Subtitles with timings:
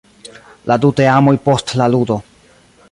[0.71, 2.21] La du teamoj post la ludo.